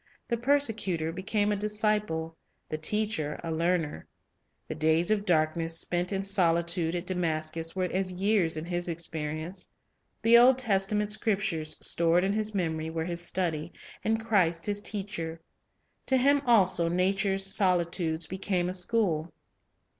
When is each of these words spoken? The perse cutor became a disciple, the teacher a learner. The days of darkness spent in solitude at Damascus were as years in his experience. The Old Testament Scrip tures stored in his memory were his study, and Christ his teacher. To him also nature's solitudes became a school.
The 0.29 0.35
perse 0.35 0.71
cutor 0.75 1.11
became 1.11 1.51
a 1.51 1.55
disciple, 1.55 2.35
the 2.69 2.77
teacher 2.79 3.39
a 3.43 3.51
learner. 3.51 4.07
The 4.67 4.73
days 4.73 5.11
of 5.11 5.25
darkness 5.25 5.77
spent 5.77 6.11
in 6.11 6.23
solitude 6.23 6.95
at 6.95 7.05
Damascus 7.05 7.75
were 7.75 7.83
as 7.83 8.11
years 8.11 8.57
in 8.57 8.65
his 8.65 8.87
experience. 8.87 9.67
The 10.23 10.39
Old 10.39 10.57
Testament 10.57 11.11
Scrip 11.11 11.37
tures 11.41 11.77
stored 11.83 12.23
in 12.23 12.33
his 12.33 12.55
memory 12.55 12.89
were 12.89 13.05
his 13.05 13.21
study, 13.21 13.73
and 14.03 14.19
Christ 14.25 14.65
his 14.65 14.81
teacher. 14.81 15.39
To 16.07 16.17
him 16.17 16.41
also 16.47 16.89
nature's 16.89 17.45
solitudes 17.45 18.25
became 18.25 18.69
a 18.69 18.73
school. 18.73 19.31